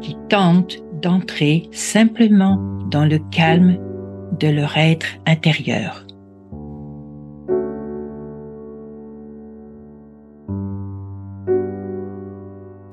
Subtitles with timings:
[0.00, 2.56] qui tentent d'entrer simplement
[2.90, 3.78] dans le calme
[4.38, 6.06] de leur être intérieur.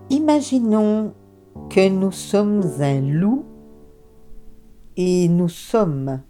[0.10, 1.14] Imaginons
[1.70, 3.46] que nous sommes un loup
[4.96, 6.22] et nous sommes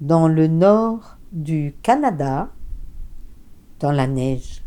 [0.00, 2.50] dans le nord du Canada,
[3.80, 4.62] dans la neige,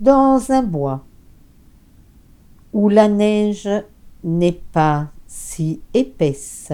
[0.00, 1.04] dans un bois
[2.72, 3.68] où la neige
[4.24, 6.72] n'est pas si épaisse.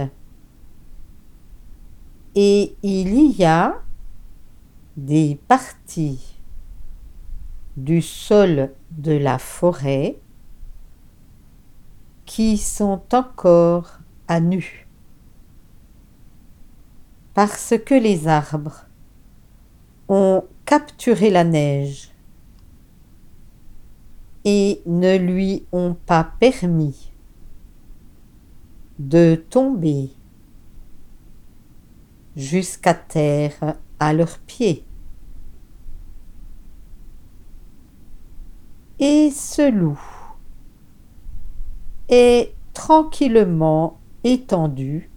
[2.35, 3.83] Et il y a
[4.97, 6.37] des parties
[7.77, 10.19] du sol de la forêt
[12.27, 14.87] qui sont encore à nu.
[17.35, 18.87] Parce que les arbres
[20.09, 22.11] ont capturé la neige
[24.51, 27.13] et ne lui ont pas permis
[28.99, 30.09] de tomber
[32.35, 34.87] jusqu'à terre à leurs pieds.
[38.99, 40.01] Et ce loup
[42.09, 45.11] est tranquillement étendu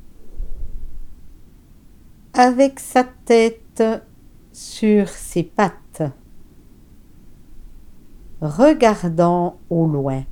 [2.34, 3.81] avec sa tête
[4.52, 5.81] sur ses pattes
[8.41, 10.24] regardant au loin.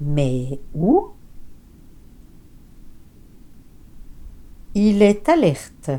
[0.00, 1.10] Mais où?
[4.74, 5.90] Il est alerte,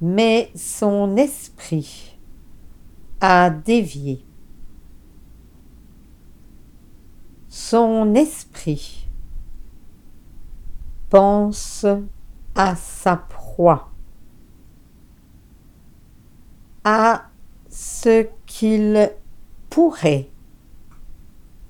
[0.00, 2.18] mais son esprit
[3.20, 4.24] a dévié.
[7.48, 9.08] Son esprit
[11.10, 11.84] pense
[12.54, 13.90] à sa proie,
[17.80, 19.12] ce qu'il
[19.70, 20.28] pourrait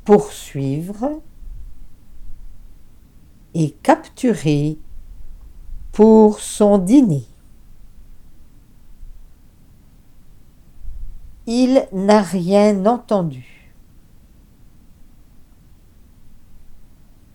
[0.06, 1.20] poursuivre
[3.52, 4.78] et capturer
[5.92, 7.26] pour son dîner.
[11.46, 13.74] Il n'a rien entendu.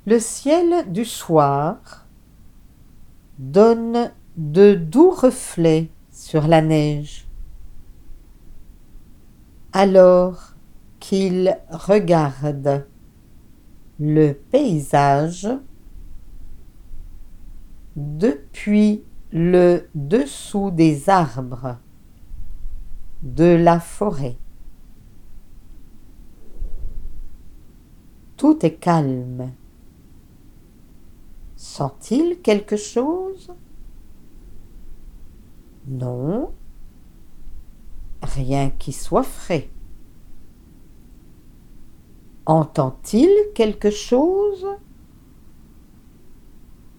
[0.08, 2.08] Le ciel du soir
[3.38, 7.28] donne de doux reflets sur la neige
[9.74, 10.54] alors
[11.00, 12.86] qu'il regarde
[14.00, 15.50] le paysage
[17.96, 21.78] depuis le dessous des arbres
[23.24, 24.38] de la forêt.
[28.38, 29.52] Tout est calme.
[31.56, 33.52] Sent-il quelque chose?
[35.88, 36.54] Non,
[38.24, 39.70] rien qui soit frais.
[42.46, 44.66] Entend-il quelque chose?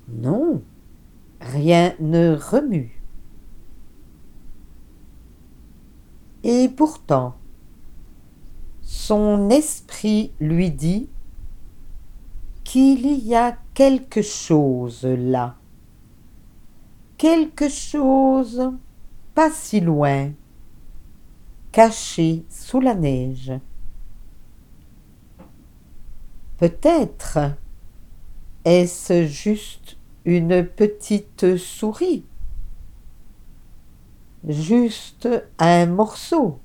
[0.08, 0.62] Non,
[1.40, 3.02] rien ne remue.
[6.42, 7.36] Et pourtant,
[8.82, 11.08] son esprit lui dit
[12.64, 15.56] qu'il y a quelque chose là,
[17.16, 18.72] quelque chose
[19.34, 20.32] pas si loin,
[21.74, 23.52] caché sous la neige.
[26.56, 27.56] Peut-être
[28.64, 32.24] est-ce juste une petite souris,
[34.46, 35.28] juste
[35.58, 36.60] un morceau.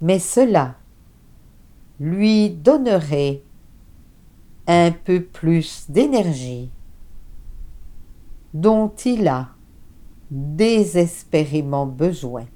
[0.00, 0.76] Mais cela
[2.00, 3.42] lui donnerait
[4.66, 6.70] un peu plus d'énergie
[8.54, 9.50] dont il a
[10.30, 12.46] désespérément besoin.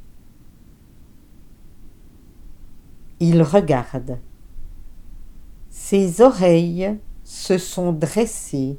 [3.20, 4.18] Il regarde.
[5.68, 8.78] Ses oreilles se sont dressées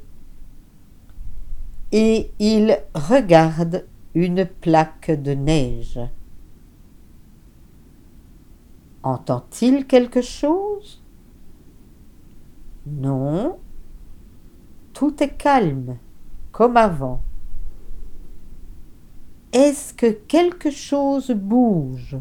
[1.92, 6.00] et il regarde une plaque de neige.
[9.02, 11.02] Entend-il quelque chose?
[12.86, 13.58] Non.
[14.92, 15.96] Tout est calme,
[16.52, 17.22] comme avant.
[19.52, 22.18] Est-ce que quelque chose bouge?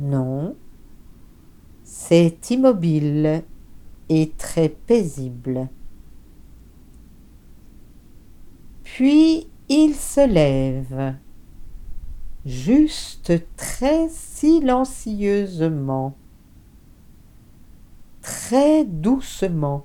[0.00, 0.56] Non,
[1.84, 3.44] c'est immobile
[4.08, 5.68] et très paisible.
[8.82, 11.16] Puis il se lève,
[12.46, 16.16] juste très silencieusement,
[18.22, 19.84] très doucement,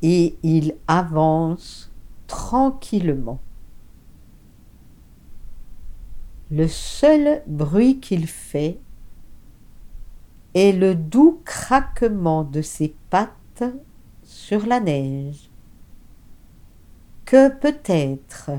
[0.00, 1.92] et il avance
[2.26, 3.40] tranquillement.
[6.52, 8.80] Le seul bruit qu'il fait
[10.54, 13.62] est le doux craquement de ses pattes
[14.24, 15.48] sur la neige,
[17.24, 18.50] que peut-être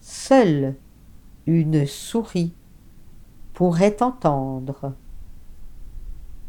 [0.00, 0.76] seule
[1.46, 2.52] une souris
[3.54, 4.94] pourrait entendre,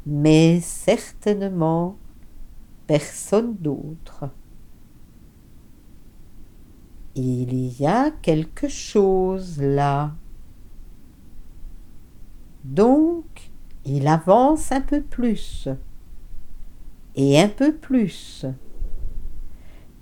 [0.06, 1.96] mais certainement
[2.86, 4.30] personne d'autre.
[7.16, 10.14] Il y a quelque chose là.
[12.64, 13.52] Donc,
[13.86, 15.68] il avance un peu plus
[17.16, 18.46] et un peu plus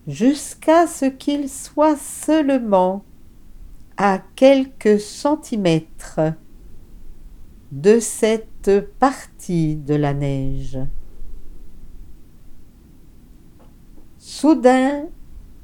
[0.07, 3.03] jusqu'à ce qu'il soit seulement
[3.97, 6.19] à quelques centimètres
[7.71, 10.79] de cette partie de la neige.
[14.17, 15.05] Soudain,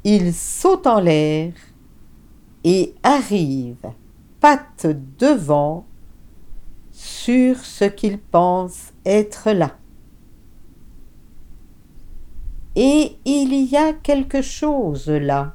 [0.04, 1.54] il saute en l'air
[2.64, 3.88] et arrive,
[4.40, 5.87] patte devant,
[6.98, 9.78] sur ce qu'il pense être là.
[12.76, 15.54] Et il y a quelque chose là.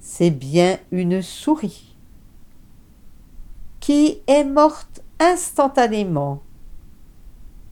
[0.00, 1.96] C'est bien une souris
[3.78, 6.42] qui est morte instantanément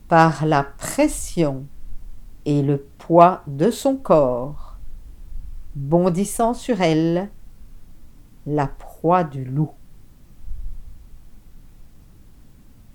[0.07, 1.65] par la pression
[2.45, 4.77] et le poids de son corps,
[5.75, 7.29] bondissant sur elle,
[8.45, 9.71] la proie du loup.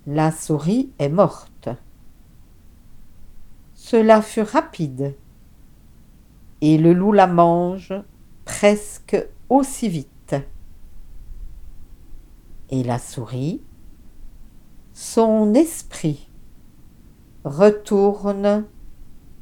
[0.09, 1.69] La souris est morte.
[3.75, 5.17] Cela fut rapide,
[6.61, 7.93] et le loup la mange
[8.45, 9.17] presque
[9.49, 10.37] aussi vite.
[12.71, 13.61] Et la souris,
[14.93, 16.31] son esprit,
[17.43, 18.65] retourne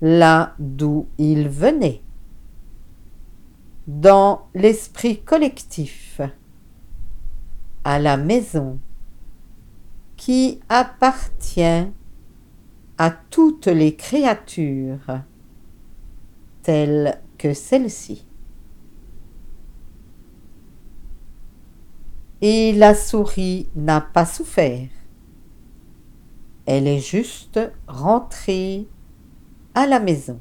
[0.01, 2.01] là d'où il venait,
[3.87, 6.23] dans l'esprit collectif,
[7.85, 8.79] à la maison
[10.25, 11.87] qui appartient
[12.97, 15.21] à toutes les créatures
[16.63, 18.27] telles que celle-ci.
[22.41, 24.89] Et la souris n'a pas souffert.
[26.65, 28.89] Elle est juste rentrée
[29.75, 30.41] à la maison,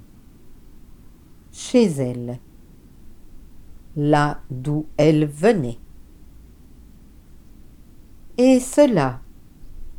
[1.51, 2.39] chez elle,
[3.97, 5.79] là d'où elle venait.
[8.37, 9.19] Et cela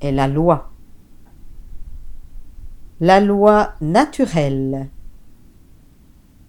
[0.04, 0.70] est la loi.
[3.00, 4.88] La loi naturelle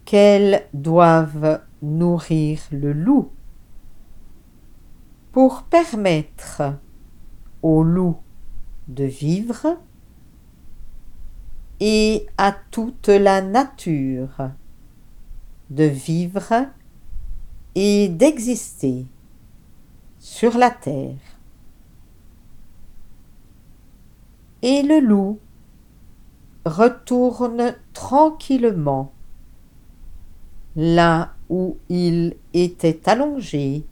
[0.04, 3.30] qu'elles doivent nourrir le loup
[5.32, 6.62] pour permettre
[7.62, 8.16] au loup
[8.88, 9.78] de vivre
[11.80, 14.50] et à toute la nature
[15.70, 16.68] de vivre
[17.74, 19.06] et d'exister
[20.18, 21.35] sur la terre.
[24.62, 25.38] Et le loup
[26.64, 29.12] retourne tranquillement
[30.74, 33.86] là où il était allongé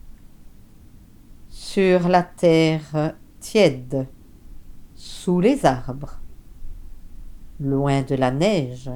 [1.49, 4.06] sur la terre tiède
[4.94, 6.21] sous les arbres
[7.61, 8.90] loin de la neige.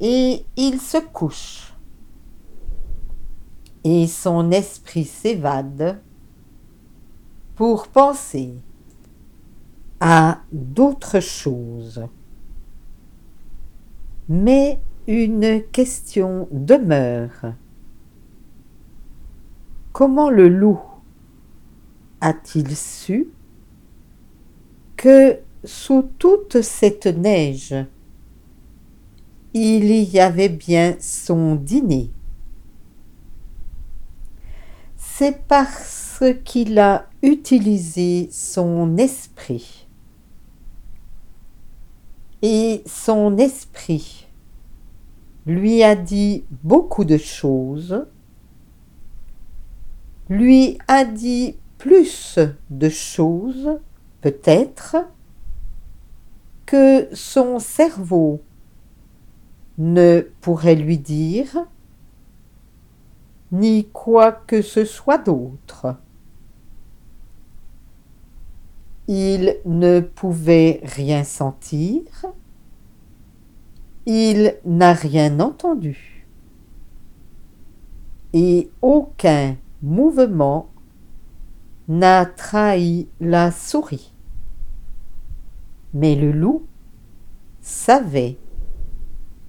[0.00, 1.74] Et il se couche,
[3.84, 6.00] et son esprit s'évade
[7.60, 8.54] pour penser
[10.00, 12.06] à d'autres choses.
[14.30, 17.52] Mais une question demeure.
[19.92, 20.80] Comment le loup
[22.22, 23.28] a-t-il su
[24.96, 27.74] que sous toute cette neige,
[29.52, 32.10] il y avait bien son dîner?
[34.96, 35.46] C'est
[36.26, 39.86] qu'il a utilisé son esprit.
[42.42, 44.26] Et son esprit
[45.46, 48.06] lui a dit beaucoup de choses,
[50.28, 52.38] lui a dit plus
[52.70, 53.78] de choses
[54.20, 54.96] peut-être
[56.66, 58.42] que son cerveau
[59.78, 61.66] ne pourrait lui dire
[63.50, 65.96] ni quoi que ce soit d'autre.
[69.12, 72.02] Il ne pouvait rien sentir,
[74.06, 76.28] il n'a rien entendu,
[78.32, 80.70] et aucun mouvement
[81.88, 84.14] n'a trahi la souris.
[85.92, 86.62] Mais le loup
[87.60, 88.38] savait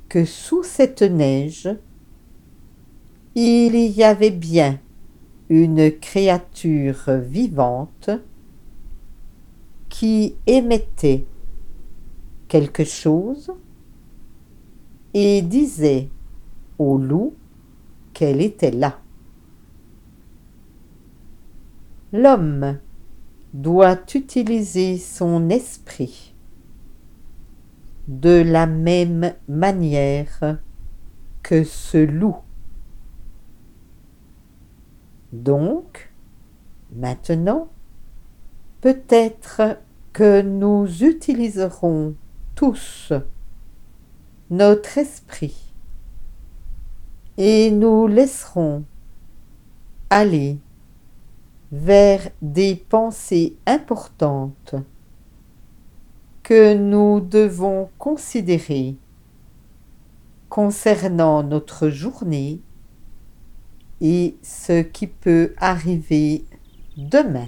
[0.10, 1.70] que sous cette neige,
[3.36, 4.80] il y avait bien
[5.50, 8.10] une créature vivante
[9.91, 11.25] qui émettait
[12.48, 13.51] quelque chose
[15.13, 16.10] et disait
[16.79, 17.36] au loup
[18.13, 19.00] qu'elle était là.
[22.13, 22.79] L'homme
[23.53, 26.33] doit utiliser son esprit
[28.07, 30.57] de la même manière
[31.43, 32.38] que ce loup.
[35.33, 36.13] Donc,
[36.95, 37.69] maintenant,
[38.82, 39.78] peut-être
[40.12, 42.16] que nous utiliserons
[42.56, 43.14] tous
[44.50, 45.74] notre esprit
[47.38, 48.84] et nous laisserons
[50.10, 50.58] aller
[51.72, 54.76] vers des pensées importantes
[56.44, 58.98] que nous devons considérer
[60.50, 62.60] concernant notre journée
[64.02, 66.44] et ce qui peut arriver
[66.98, 67.48] demain.